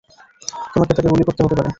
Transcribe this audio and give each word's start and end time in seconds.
তোমাকে 0.73 0.91
তাকে 0.91 1.09
গুলি 1.09 1.23
করতে 1.23 1.41
হতে 1.43 1.55
পারে। 1.55 1.69